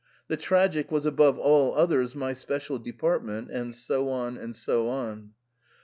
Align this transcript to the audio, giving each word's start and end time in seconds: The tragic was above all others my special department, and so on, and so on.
The 0.29 0.35
tragic 0.35 0.91
was 0.91 1.05
above 1.05 1.37
all 1.37 1.75
others 1.75 2.15
my 2.15 2.33
special 2.33 2.79
department, 2.79 3.51
and 3.51 3.75
so 3.75 4.09
on, 4.09 4.35
and 4.35 4.55
so 4.55 4.89
on. 4.89 5.33